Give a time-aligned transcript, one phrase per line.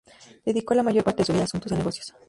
[0.43, 2.15] Dedicó la mayor parte de su vida a asuntos de negocios.